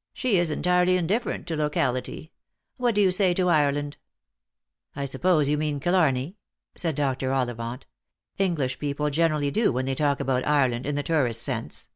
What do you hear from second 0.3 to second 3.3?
is entirely indifferent to locality. What do you